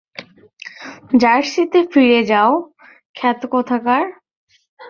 জার্সিতে 1.21 1.79
ফিরে 1.91 2.21
যাও, 2.23 2.51
ক্ষ্যাত 3.15 3.41
কোথাকার। 3.45 4.03